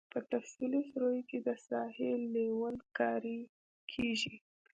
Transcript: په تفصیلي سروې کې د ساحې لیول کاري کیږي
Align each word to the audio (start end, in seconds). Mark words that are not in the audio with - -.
په 0.13 0.19
تفصیلي 0.31 0.81
سروې 0.91 1.21
کې 1.29 1.37
د 1.47 1.49
ساحې 1.67 2.11
لیول 2.33 2.75
کاري 2.97 3.39
کیږي 3.91 4.35